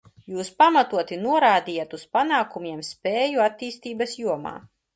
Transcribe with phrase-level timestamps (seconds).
[0.35, 4.59] Jūs pamatoti norādījāt uz panākumiem spēju attīstības jomā.